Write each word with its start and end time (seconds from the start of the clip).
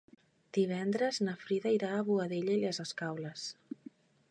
Divendres 0.57 1.19
na 1.27 1.35
Frida 1.43 1.75
irà 1.77 1.91
a 1.97 2.01
Boadella 2.09 2.57
i 2.61 2.65
les 2.65 2.83
Escaules. 2.87 3.47